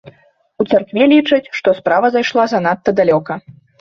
[0.61, 3.41] У царкве лічаць, што справа зайшла занадта далёка.